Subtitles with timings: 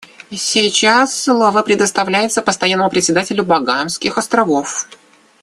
[0.31, 4.87] Сейчас слово предоставляется Постоянному представителю Багамских Островов.